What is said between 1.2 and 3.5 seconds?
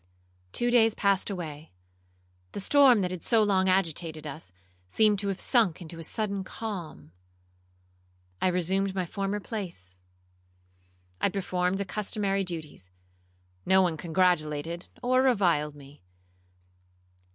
away,—the storm that had so